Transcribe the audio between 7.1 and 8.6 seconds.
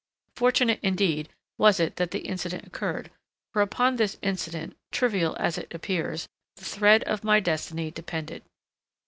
my destiny depended.